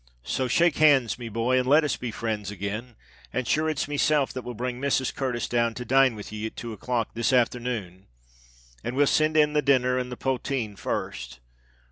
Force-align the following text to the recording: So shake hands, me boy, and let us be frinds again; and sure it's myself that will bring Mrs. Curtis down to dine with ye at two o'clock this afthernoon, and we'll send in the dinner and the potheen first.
So 0.23 0.47
shake 0.47 0.77
hands, 0.77 1.19
me 1.19 1.29
boy, 1.29 1.59
and 1.59 1.67
let 1.67 1.83
us 1.83 1.95
be 1.95 2.09
frinds 2.11 2.49
again; 2.49 2.95
and 3.31 3.47
sure 3.47 3.69
it's 3.69 3.87
myself 3.87 4.33
that 4.33 4.41
will 4.41 4.55
bring 4.55 4.81
Mrs. 4.81 5.13
Curtis 5.13 5.47
down 5.47 5.75
to 5.75 5.85
dine 5.85 6.15
with 6.15 6.31
ye 6.33 6.47
at 6.47 6.55
two 6.55 6.73
o'clock 6.73 7.13
this 7.13 7.31
afthernoon, 7.31 8.07
and 8.83 8.95
we'll 8.95 9.05
send 9.05 9.37
in 9.37 9.53
the 9.53 9.61
dinner 9.61 9.99
and 9.99 10.11
the 10.11 10.17
potheen 10.17 10.75
first. 10.75 11.39